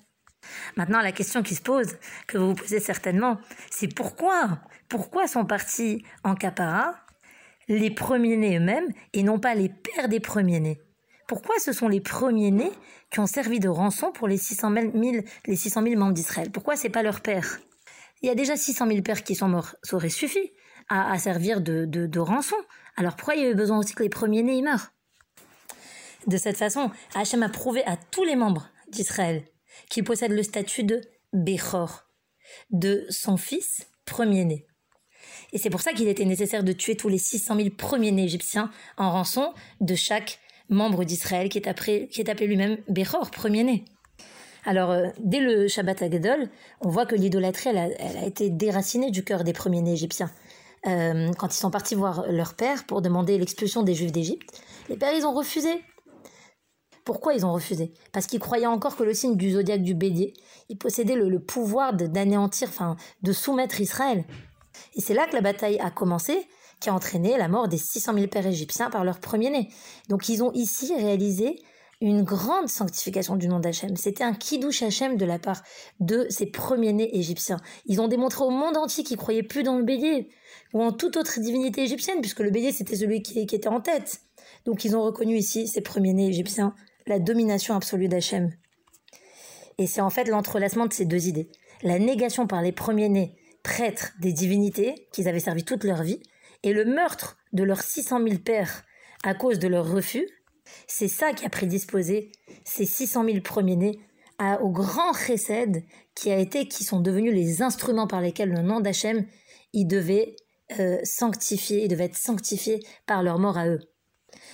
Maintenant, 0.77 1.01
la 1.01 1.13
question 1.13 1.43
qui 1.43 1.55
se 1.55 1.63
pose, 1.63 1.97
que 2.27 2.39
vous 2.39 2.49
vous 2.49 2.55
posez 2.55 2.81
certainement, 2.81 3.39
c'est 3.71 3.95
pourquoi 3.95 4.61
Pourquoi 4.89 5.27
sont 5.27 5.45
partis 5.45 6.05
en 6.25 6.35
capara 6.35 6.95
les 7.69 7.91
premiers-nés 7.91 8.59
eux-mêmes 8.59 8.93
et 9.13 9.23
non 9.23 9.39
pas 9.39 9.55
les 9.55 9.69
pères 9.69 10.09
des 10.09 10.21
premiers-nés? 10.21 10.81
Pourquoi 11.27 11.55
ce 11.61 11.73
sont 11.73 11.87
les 11.87 12.01
premiers-nés 12.01 12.73
qui 13.13 13.21
ont 13.21 13.27
servi 13.27 13.61
de 13.61 13.69
rançon 13.69 14.11
pour 14.11 14.27
les 14.27 14.37
600 14.37 14.73
000, 14.95 15.23
les 15.47 15.57
600 15.57 15.83
000 15.85 15.97
membres 15.97 16.13
d'Israël? 16.13 16.51
Pourquoi 16.51 16.75
c'est 16.75 16.89
pas 16.89 17.05
leur 17.05 17.21
père? 17.21 17.61
Il 18.23 18.27
y 18.27 18.31
a 18.33 18.35
déjà 18.35 18.57
600 18.57 18.89
000 18.89 19.03
pères 19.03 19.23
qui 19.23 19.37
sont 19.37 19.49
morts, 19.49 19.77
ça 19.83 19.95
aurait 19.95 20.09
suffi 20.09 20.53
à, 20.89 21.17
servir 21.19 21.61
de, 21.61 21.85
de, 21.85 22.19
rançon. 22.19 22.57
Alors 22.97 23.15
pourquoi 23.15 23.37
il 23.37 23.43
y 23.43 23.47
a 23.47 23.51
eu 23.51 23.55
besoin 23.55 23.79
aussi 23.79 23.95
que 23.95 24.03
les 24.03 24.09
premiers-nés 24.09 24.61
meurent? 24.61 24.93
De 26.27 26.37
cette 26.37 26.57
façon, 26.57 26.91
Hachem 27.15 27.45
a 27.45 27.49
prouvé 27.49 27.85
à 27.87 27.97
tous 27.97 28.25
les 28.25 28.37
membres 28.37 28.69
d'Israël 28.89 29.45
qu'il 29.89 30.05
possède 30.05 30.33
le 30.33 30.43
statut 30.43 30.85
de 30.85 31.01
Bechor, 31.33 32.05
de 32.71 33.07
son 33.09 33.37
fils 33.37 33.87
premier-né. 34.05 34.67
Et 35.53 35.59
c'est 35.59 35.71
pour 35.71 35.81
ça 35.81 35.93
qu'il 35.93 36.09
était 36.09 36.25
nécessaire 36.25 36.65
de 36.65 36.73
tuer 36.73 36.97
tous 36.97 37.09
les 37.09 37.19
600 37.19 37.57
000 37.57 37.69
premiers-nés 37.77 38.25
égyptiens 38.25 38.71
en 38.97 39.11
rançon 39.11 39.53
de 39.81 39.95
chaque 39.95 40.39
membre 40.69 41.05
d'Israël 41.05 41.49
qui 41.49 41.59
est, 41.59 41.69
appelé 41.69 42.47
lui-même 42.47 42.79
Bechor, 42.89 43.31
premier-né. 43.31 43.85
Alors, 44.65 44.91
euh, 44.91 45.09
dès 45.19 45.41
le 45.41 45.69
Shabbat 45.69 46.03
Agadol, 46.03 46.49
on 46.81 46.89
voit 46.89 47.07
que 47.07 47.15
l'idolâtrie, 47.15 47.71
a, 47.71 48.27
été 48.27 48.51
déracinée 48.51 49.11
du 49.11 49.25
cœur 49.25 49.43
des 49.43 49.53
premiers-nés 49.53 49.93
égyptiens. 49.93 50.31
Euh, 50.87 51.33
quand 51.39 51.55
ils 51.55 51.59
sont 51.59 51.71
partis 51.71 51.95
voir 51.95 52.25
leur 52.31 52.55
père 52.55 52.85
pour 52.85 53.03
demander 53.03 53.39
l'expulsion 53.39 53.83
des 53.83 53.95
Juifs 53.95 54.13
d'Égypte, 54.13 54.51
les 54.89 54.97
pères, 54.97 55.15
ils 55.15 55.27
ont 55.27 55.35
refusé. 55.35 55.69
Pourquoi 57.05 57.35
ils 57.35 57.47
ont 57.47 57.53
refusé? 57.53 57.93
Parce 58.13 58.27
qu'ils 58.27 58.41
croyaient 58.41 58.67
encore 58.67 58.97
que 58.97 59.03
le 59.03 59.15
signe 59.15 59.37
du 59.37 59.53
zodiaque 59.53 59.83
du 59.83 59.95
bélier, 59.95 60.35
il 60.69 60.79
possédait 60.79 61.17
le, 61.17 61.41
pouvoir 61.41 61.95
d'anéantir, 61.95 62.69
enfin, 62.69 62.97
de 63.23 63.33
soumettre 63.33 63.81
Israël. 63.81 64.25
Et 64.95 65.01
c'est 65.01 65.15
là 65.15 65.27
que 65.27 65.35
la 65.35 65.41
bataille 65.41 65.79
a 65.81 65.91
commencé, 65.91 66.47
qui 66.81 66.89
a 66.89 66.95
entraîné 66.95 67.37
la 67.37 67.49
mort 67.49 67.69
des 67.69 67.79
600 67.79 68.15
000 68.15 68.27
pères 68.29 68.47
égyptiens 68.47 68.91
par 68.91 69.05
leur 69.05 69.21
premier-né. 69.21 69.69
Donc 70.09 70.29
ils 70.29 70.43
ont 70.43 70.53
ici 70.53 70.95
réalisé 70.95 71.61
une 72.01 72.23
grande 72.23 72.69
sanctification 72.69 73.37
du 73.37 73.47
nom 73.47 73.61
d'Hachem. 73.61 73.95
C'était 73.97 74.25
un 74.25 74.33
kiddush 74.33 74.83
Hachem 74.83 75.19
de 75.19 75.27
la 75.27 75.39
part 75.39 75.63
de 76.01 76.27
ces 76.31 76.47
premiers-nés 76.47 77.19
égyptiens. 77.19 77.59
Ils 77.85 78.01
ont 78.01 78.09
démontré 78.09 78.43
au 78.43 78.51
monde 78.51 78.79
entier 78.79 79.05
qu'ils 79.05 79.19
croyaient 79.19 79.43
plus 79.43 79.63
dans 79.63 79.77
le 79.77 79.85
bélier 79.85 80.31
ou 80.73 80.83
en 80.83 80.93
toute 80.93 81.17
autre 81.19 81.39
divinité 81.41 81.83
égyptienne, 81.83 82.21
puisque 82.21 82.41
le 82.41 82.51
bélier 82.51 82.73
c'était 82.73 82.97
celui 82.97 83.23
qui, 83.23 83.47
qui, 83.47 83.55
était 83.55 83.69
en 83.69 83.81
tête. 83.81 84.23
Donc 84.65 84.85
ils 84.85 84.97
ont 84.97 85.03
reconnu 85.03 85.37
ici, 85.37 85.69
ces 85.69 85.83
premiers-nés 85.83 86.29
égyptiens, 86.29 86.75
la 87.11 87.19
domination 87.19 87.75
absolue 87.75 88.09
d'Hachem. 88.09 88.51
Et 89.79 89.87
c'est 89.87 90.01
en 90.01 90.11
fait 90.11 90.29
l'entrelacement 90.29 90.87
de 90.87 90.93
ces 90.93 91.05
deux 91.05 91.27
idées. 91.27 91.51
La 91.83 91.99
négation 91.99 92.47
par 92.47 92.63
les 92.63 92.73
premiers-nés 92.73 93.37
prêtres 93.65 94.13
des 94.21 94.33
divinités 94.33 95.09
qu'ils 95.13 95.29
avaient 95.29 95.41
servi 95.41 95.65
toute 95.65 95.85
leur 95.85 96.03
vie, 96.03 96.23
et 96.63 96.73
le 96.73 96.85
meurtre 96.85 97.37
de 97.53 97.65
leurs 97.65 97.83
600 97.83 98.23
000 98.23 98.39
pères 98.39 98.85
à 99.25 99.35
cause 99.35 99.59
de 99.59 99.69
leur 99.69 99.91
refus, 99.91 100.27
c'est 100.87 101.09
ça 101.09 101.33
qui 101.33 101.45
a 101.45 101.51
prédisposé 101.51 102.31
ces 102.65 102.87
600 102.87 103.25
000 103.25 103.41
premiers-nés 103.41 103.99
au 104.63 104.71
grand 104.71 105.13
chesed 105.13 105.85
qui 106.15 106.31
a 106.31 106.39
été, 106.39 106.67
qui 106.67 106.85
sont 106.85 107.01
devenus 107.01 107.35
les 107.35 107.61
instruments 107.61 108.07
par 108.07 108.21
lesquels 108.21 108.51
le 108.51 108.63
nom 108.63 108.81
d'Hachem, 108.81 109.27
il 109.73 109.87
devait 109.87 110.37
euh, 110.79 110.99
sanctifier, 111.03 111.85
il 111.85 111.89
devait 111.89 112.05
être 112.05 112.17
sanctifié 112.17 112.81
par 113.07 113.23
leur 113.23 113.39
mort 113.39 113.59
à 113.59 113.69
eux. 113.69 113.81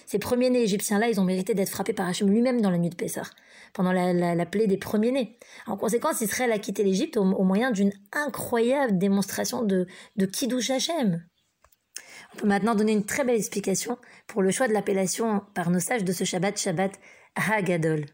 Ces 0.06 0.20
premiers-nés 0.20 0.62
égyptiens-là, 0.62 1.08
ils 1.08 1.20
ont 1.20 1.24
mérité 1.24 1.54
d'être 1.54 1.68
frappés 1.68 1.92
par 1.92 2.06
Hachem 2.08 2.30
lui-même 2.30 2.60
dans 2.60 2.70
la 2.70 2.78
nuit 2.78 2.90
de 2.90 2.94
Pessah, 2.94 3.28
pendant 3.72 3.92
la, 3.92 4.46
plaie 4.46 4.68
des 4.68 4.76
premiers-nés. 4.76 5.38
En 5.66 5.76
conséquence, 5.76 6.20
Israël 6.20 6.52
a 6.52 6.58
quitté 6.58 6.84
l'Égypte 6.84 7.16
au, 7.16 7.24
moyen 7.24 7.72
d'une 7.72 7.92
incroyable 8.12 8.98
démonstration 8.98 9.64
de, 9.64 9.86
de 10.16 10.26
Kiddush 10.26 10.70
Hachem. 10.70 11.24
On 12.32 12.36
peut 12.38 12.46
maintenant 12.46 12.74
donner 12.74 12.92
une 12.92 13.04
très 13.04 13.24
belle 13.24 13.36
explication 13.36 13.98
pour 14.26 14.42
le 14.42 14.50
choix 14.50 14.68
de 14.68 14.72
l'appellation 14.72 15.42
par 15.54 15.70
nos 15.70 15.80
sages 15.80 16.04
de 16.04 16.12
ce 16.12 16.24
Shabbat, 16.24 16.56
Shabbat 16.56 16.92
Hagadol. 17.34 18.06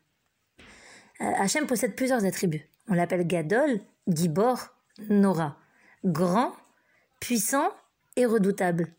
Euh, 1.21 1.25
Hachem 1.37 1.67
possède 1.67 1.95
plusieurs 1.95 2.25
attributs. 2.25 2.69
On 2.89 2.95
l'appelle 2.95 3.27
Gadol, 3.27 3.81
Gibor, 4.09 4.71
Nora. 5.09 5.59
Grand, 6.05 6.53
puissant 7.21 7.69
et 8.17 8.27
redoutable. 8.27 8.95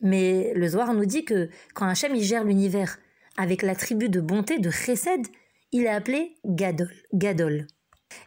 Mais 0.00 0.52
le 0.54 0.68
Zohar 0.68 0.94
nous 0.94 1.06
dit 1.06 1.24
que 1.24 1.48
quand 1.74 1.86
Hachem 1.86 2.14
y 2.14 2.22
gère 2.22 2.44
l'univers 2.44 2.98
avec 3.36 3.62
l'attribut 3.62 4.08
de 4.08 4.20
bonté, 4.20 4.58
de 4.58 4.70
chesed, 4.70 5.26
il 5.72 5.84
est 5.84 5.88
appelé 5.88 6.36
Gadol. 6.44 6.92
Gadol. 7.12 7.66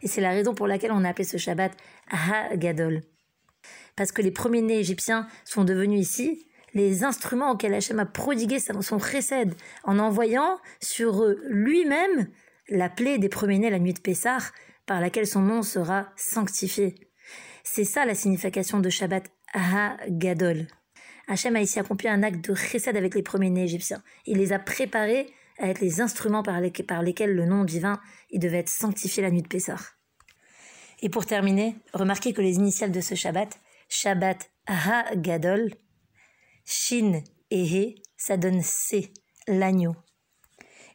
Et 0.02 0.08
c'est 0.08 0.20
la 0.20 0.30
raison 0.30 0.54
pour 0.54 0.66
laquelle 0.66 0.92
on 0.92 1.04
a 1.04 1.08
appelé 1.08 1.24
ce 1.24 1.36
Shabbat 1.36 1.72
Ha-Gadol 2.10 3.02
parce 4.00 4.12
que 4.12 4.22
les 4.22 4.30
premiers-nés 4.30 4.78
égyptiens 4.78 5.26
sont 5.44 5.64
devenus 5.64 6.00
ici 6.00 6.46
les 6.72 7.04
instruments 7.04 7.50
auxquels 7.50 7.74
Hachem 7.74 7.98
a 7.98 8.06
prodigué 8.06 8.58
son 8.58 8.96
précède 8.98 9.54
en 9.84 9.98
envoyant 9.98 10.58
sur 10.80 11.22
lui-même 11.48 12.30
la 12.68 12.88
plaie 12.88 13.18
des 13.18 13.28
premiers-nés 13.28 13.68
la 13.68 13.78
nuit 13.78 13.92
de 13.92 14.00
Pessah, 14.00 14.38
par 14.86 15.02
laquelle 15.02 15.26
son 15.26 15.42
nom 15.42 15.62
sera 15.62 16.08
sanctifié. 16.16 16.94
C'est 17.62 17.84
ça 17.84 18.06
la 18.06 18.14
signification 18.14 18.80
de 18.80 18.88
Shabbat 18.88 19.24
Ha-Gadol. 19.52 20.66
Hachem 21.30 21.54
a 21.54 21.60
ici 21.60 21.78
accompli 21.78 22.08
un 22.08 22.24
acte 22.24 22.44
de 22.50 22.56
chesed 22.56 22.96
avec 22.96 23.14
les 23.14 23.22
premiers-nés 23.22 23.62
égyptiens. 23.62 24.02
Il 24.26 24.38
les 24.38 24.52
a 24.52 24.58
préparés 24.58 25.32
à 25.58 25.68
être 25.68 25.80
les 25.80 26.00
instruments 26.00 26.42
par, 26.42 26.60
lesquels 26.60 27.32
le 27.36 27.46
nom 27.46 27.62
divin 27.62 28.00
devait 28.34 28.58
être 28.58 28.68
sanctifié 28.68 29.22
la 29.22 29.30
nuit 29.30 29.42
de 29.42 29.46
Pessah. 29.46 29.76
Et 31.02 31.08
pour 31.08 31.26
terminer, 31.26 31.76
remarquez 31.94 32.32
que 32.32 32.42
les 32.42 32.56
initiales 32.56 32.90
de 32.90 33.00
ce 33.00 33.14
Shabbat, 33.14 33.60
Shabbat 33.88 34.50
Ha-Gadol, 34.66 35.72
Shin 36.64 37.22
et 37.52 37.64
He, 37.64 38.02
ça 38.16 38.36
donne 38.36 38.60
C, 38.60 39.12
l'agneau. 39.46 39.94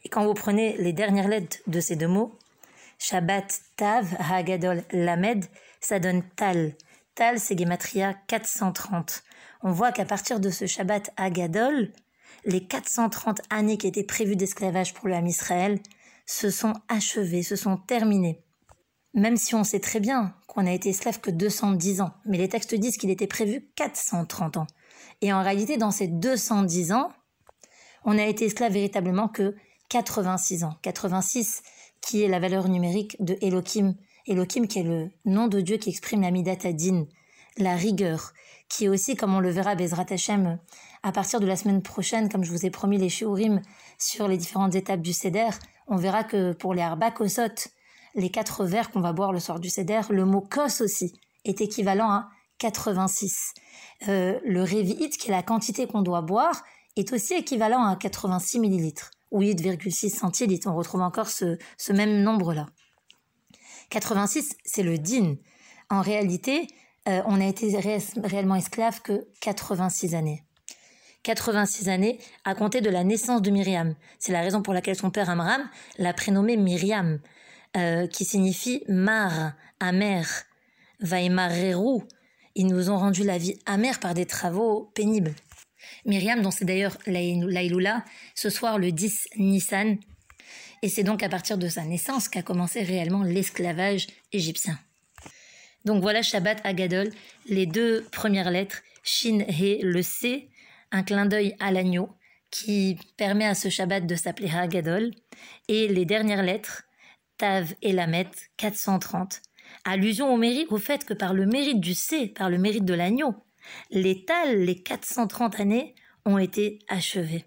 Et 0.03 0.09
quand 0.09 0.25
vous 0.25 0.33
prenez 0.33 0.75
les 0.79 0.91
dernières 0.91 1.29
lettres 1.29 1.59
de 1.67 1.79
ces 1.79 1.95
deux 1.95 2.09
mots, 2.09 2.37
Shabbat 2.99 3.61
Tav 3.77 4.13
Ha-Gadol 4.19 4.83
Lamed, 4.91 5.45
ça 5.79 5.99
donne 5.99 6.23
Tal. 6.35 6.75
Tal, 7.15 7.39
c'est 7.39 7.57
Gematria 7.57 8.13
430. 8.27 9.23
On 9.63 9.71
voit 9.71 9.93
qu'à 9.93 10.03
partir 10.03 10.41
de 10.41 10.49
ce 10.49 10.65
Shabbat 10.65 11.11
Hagadol, 11.15 11.93
les 12.43 12.67
430 12.67 13.39
années 13.49 13.77
qui 13.77 13.87
étaient 13.87 14.03
prévues 14.03 14.35
d'esclavage 14.35 14.93
pour 14.93 15.07
Ham 15.07 15.25
Israël 15.25 15.79
se 16.25 16.49
sont 16.49 16.73
achevées, 16.89 17.41
se 17.41 17.55
sont 17.55 17.77
terminées. 17.77 18.43
Même 19.13 19.37
si 19.37 19.55
on 19.55 19.63
sait 19.63 19.79
très 19.79 20.01
bien 20.01 20.35
qu'on 20.47 20.67
a 20.67 20.73
été 20.73 20.89
esclave 20.89 21.21
que 21.21 21.31
210 21.31 22.01
ans, 22.01 22.11
mais 22.25 22.37
les 22.37 22.49
textes 22.49 22.75
disent 22.75 22.97
qu'il 22.97 23.09
était 23.09 23.27
prévu 23.27 23.65
430 23.75 24.57
ans. 24.57 24.67
Et 25.21 25.31
en 25.31 25.41
réalité, 25.41 25.77
dans 25.77 25.91
ces 25.91 26.09
210 26.09 26.91
ans, 26.91 27.13
on 28.03 28.17
a 28.17 28.25
été 28.25 28.43
esclave 28.43 28.73
véritablement 28.73 29.29
que 29.29 29.55
86 29.87 30.65
ans. 30.65 30.75
86 30.81 31.61
qui 32.01 32.23
est 32.23 32.27
la 32.27 32.39
valeur 32.39 32.67
numérique 32.67 33.15
de 33.23 33.37
Elohim. 33.41 33.95
Elohim 34.27 34.67
qui 34.67 34.79
est 34.79 34.83
le 34.83 35.09
nom 35.25 35.47
de 35.47 35.61
Dieu 35.61 35.77
qui 35.77 35.89
exprime 35.89 36.21
la 36.21 36.31
Midat 36.31 36.57
Adin, 36.63 37.05
la 37.57 37.75
rigueur, 37.75 38.33
qui 38.69 38.85
est 38.85 38.89
aussi, 38.89 39.15
comme 39.15 39.33
on 39.33 39.39
le 39.39 39.49
verra, 39.49 39.75
Bezrat 39.75 40.05
Hashem, 40.09 40.59
à 41.03 41.11
partir 41.11 41.39
de 41.39 41.45
la 41.45 41.55
semaine 41.55 41.81
prochaine, 41.81 42.29
comme 42.29 42.43
je 42.43 42.51
vous 42.51 42.65
ai 42.65 42.69
promis 42.69 42.97
les 42.97 43.09
shiurim 43.09 43.61
sur 43.97 44.27
les 44.27 44.37
différentes 44.37 44.75
étapes 44.75 45.01
du 45.01 45.13
Seder, 45.13 45.49
on 45.87 45.97
verra 45.97 46.23
que 46.23 46.53
pour 46.53 46.73
les 46.73 46.81
Arba 46.81 47.11
Kosot, 47.11 47.69
les 48.15 48.29
quatre 48.29 48.65
verres 48.65 48.91
qu'on 48.91 49.01
va 49.01 49.13
boire 49.13 49.31
le 49.31 49.39
soir 49.39 49.59
du 49.59 49.69
Seder, 49.69 50.01
le 50.09 50.25
mot 50.25 50.41
kos 50.41 50.81
aussi 50.81 51.13
est 51.43 51.61
équivalent 51.61 52.09
à 52.09 52.29
86. 52.57 53.53
Euh, 54.07 54.39
le 54.43 54.61
Revit, 54.61 55.09
qui 55.09 55.27
est 55.27 55.31
la 55.31 55.43
quantité 55.43 55.87
qu'on 55.87 56.01
doit 56.01 56.21
boire, 56.21 56.63
est 56.95 57.11
aussi 57.13 57.33
équivalent 57.33 57.85
à 57.85 57.95
86 57.95 58.59
millilitres 58.59 59.11
ou 59.31 59.41
8,6 59.41 60.09
centilitres. 60.09 60.67
On 60.67 60.75
retrouve 60.75 61.01
encore 61.01 61.27
ce, 61.27 61.57
même 61.91 62.21
nombre-là. 62.21 62.67
86, 63.89 64.55
c'est 64.63 64.83
le 64.83 64.97
din. 64.97 65.35
En 65.89 66.01
réalité, 66.01 66.67
euh, 67.07 67.21
on 67.25 67.39
a 67.39 67.45
été 67.45 67.77
réellement 68.23 68.55
esclave 68.55 69.01
que 69.01 69.27
86 69.41 70.15
années. 70.15 70.43
86 71.23 71.89
années 71.89 72.19
à 72.43 72.53
compter 72.53 72.81
de 72.81 72.89
la 72.89 73.03
naissance 73.03 73.41
de 73.41 73.49
Myriam. 73.49 73.95
C'est 74.19 74.31
la 74.31 74.41
raison 74.41 74.61
pour 74.61 74.73
laquelle 74.73 74.95
son 74.95 75.09
père 75.09 75.29
Amram 75.29 75.67
l'a 75.97 76.13
prénommée 76.13 76.57
Myriam. 76.57 77.19
Euh, 77.75 78.07
qui 78.07 78.23
signifie 78.23 78.83
mar, 78.87 79.51
amer, 79.81 80.25
vaimareru. 81.01 82.03
Ils 82.55 82.67
nous 82.67 82.89
ont 82.89 82.97
rendu 82.97 83.25
la 83.25 83.37
vie 83.37 83.59
amère 83.65 83.99
par 83.99 84.13
des 84.13 84.25
travaux 84.25 84.91
pénibles. 84.95 85.33
Myriam, 86.05 86.41
dont 86.41 86.51
c'est 86.51 86.63
d'ailleurs 86.63 86.97
l'Aïloula, 87.05 88.05
ce 88.33 88.49
soir 88.49 88.79
le 88.79 88.93
10 88.93 89.27
Nissan, 89.39 89.97
et 90.85 90.87
c'est 90.87 91.03
donc 91.03 91.23
à 91.23 91.29
partir 91.29 91.57
de 91.57 91.67
sa 91.67 91.83
naissance 91.83 92.29
qu'a 92.29 92.43
commencé 92.43 92.83
réellement 92.83 93.23
l'esclavage 93.23 94.05
égyptien. 94.31 94.77
Donc 95.83 96.03
voilà 96.03 96.21
Shabbat 96.21 96.61
Agadol, 96.63 97.09
les 97.47 97.65
deux 97.65 98.05
premières 98.11 98.51
lettres, 98.51 98.83
Shin 99.01 99.39
He, 99.47 99.81
le 99.81 100.03
C, 100.03 100.47
un 100.91 101.01
clin 101.01 101.25
d'œil 101.25 101.55
à 101.59 101.71
l'agneau, 101.71 102.09
qui 102.51 102.99
permet 103.17 103.47
à 103.47 103.55
ce 103.55 103.69
Shabbat 103.69 104.05
de 104.05 104.13
s'appeler 104.13 104.51
Agadol, 104.51 105.09
et 105.67 105.87
les 105.87 106.05
dernières 106.05 106.43
lettres, 106.43 106.83
Tav 107.39 107.73
et 107.81 107.91
Lamet, 107.91 108.29
430. 108.57 109.41
Allusion 109.85 110.31
au 110.31 110.37
mérite, 110.37 110.71
au 110.71 110.77
fait 110.77 111.03
que 111.03 111.15
par 111.15 111.33
le 111.33 111.47
mérite 111.47 111.79
du 111.79 111.95
C, 111.95 112.27
par 112.27 112.51
le 112.51 112.59
mérite 112.59 112.85
de 112.85 112.93
l'agneau, 112.93 113.33
les 113.89 114.23
tales, 114.23 114.59
les 114.59 114.83
430 114.83 115.59
années, 115.59 115.95
ont 116.25 116.37
été 116.37 116.77
achevées. 116.89 117.45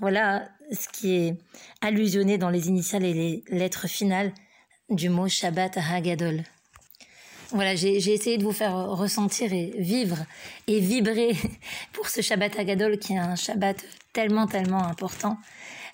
Voilà 0.00 0.48
ce 0.72 0.88
qui 0.88 1.14
est 1.14 1.34
allusionné 1.80 2.38
dans 2.38 2.50
les 2.50 2.68
initiales 2.68 3.04
et 3.04 3.14
les 3.14 3.44
lettres 3.48 3.88
finales 3.88 4.32
du 4.88 5.08
mot 5.08 5.28
Shabbat 5.28 5.78
Hagadol. 5.78 6.42
Voilà, 7.52 7.74
j'ai 7.74 7.96
essayé 7.96 8.38
de 8.38 8.44
vous 8.44 8.52
faire 8.52 8.74
ressentir 8.90 9.52
et 9.52 9.74
vivre 9.76 10.18
et 10.68 10.78
vibrer 10.78 11.36
pour 11.92 12.08
ce 12.08 12.20
Shabbat 12.20 12.56
Hagadol 12.58 12.98
qui 12.98 13.14
est 13.14 13.18
un 13.18 13.34
Shabbat 13.34 13.84
tellement, 14.12 14.46
tellement 14.46 14.84
important. 14.84 15.36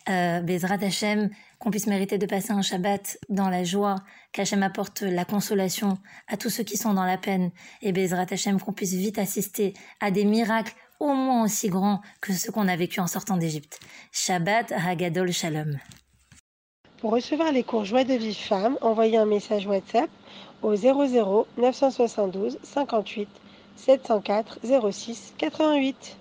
Euh, 0.08 0.40
Bezrat 0.40 0.78
Hashem, 0.82 1.30
qu'on 1.58 1.70
puisse 1.70 1.86
mériter 1.86 2.18
de 2.18 2.26
passer 2.26 2.52
un 2.52 2.62
Shabbat 2.62 3.18
dans 3.28 3.48
la 3.48 3.64
joie, 3.64 3.96
qu'Hachem 4.32 4.62
apporte 4.62 5.02
la 5.02 5.24
consolation 5.24 5.98
à 6.28 6.36
tous 6.36 6.50
ceux 6.50 6.62
qui 6.62 6.76
sont 6.76 6.94
dans 6.94 7.04
la 7.04 7.18
peine, 7.18 7.50
et 7.82 7.92
Bezrat 7.92 8.26
Hashem, 8.30 8.60
qu'on 8.60 8.72
puisse 8.72 8.92
vite 8.92 9.18
assister 9.18 9.74
à 10.00 10.10
des 10.10 10.24
miracles 10.24 10.74
au 11.00 11.12
moins 11.12 11.44
aussi 11.44 11.68
grands 11.68 12.00
que 12.20 12.32
ceux 12.32 12.52
qu'on 12.52 12.68
a 12.68 12.76
vécu 12.76 13.00
en 13.00 13.06
sortant 13.06 13.36
d'Égypte. 13.36 13.80
Shabbat 14.12 14.72
Hagadol 14.72 15.32
Shalom. 15.32 15.78
Pour 16.98 17.12
recevoir 17.12 17.52
les 17.52 17.62
cours 17.62 17.84
Joie 17.84 18.04
de 18.04 18.14
vie 18.14 18.34
femme, 18.34 18.78
envoyez 18.80 19.18
un 19.18 19.26
message 19.26 19.66
WhatsApp 19.66 20.10
au 20.62 20.74
00 20.74 21.46
972 21.58 22.58
58 22.62 23.28
704 23.76 24.60
06 24.90 25.34
88. 25.38 26.18